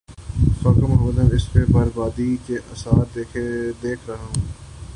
خاکم 0.61 0.91
بدہن، 1.01 1.15
میں 1.17 1.35
اس 1.35 1.45
بر 1.73 1.87
بادی 1.95 2.35
کے 2.45 2.57
آثار 2.71 3.05
دیکھ 3.81 4.09
رہا 4.09 4.23
ہوں۔ 4.23 4.41